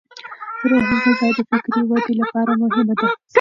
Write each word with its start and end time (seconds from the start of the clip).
روحي 0.69 0.97
غذا 1.05 1.27
د 1.35 1.39
فکري 1.49 1.81
ودې 1.89 2.13
لپاره 2.21 2.51
مهمه 2.63 2.93
ده. 2.99 3.07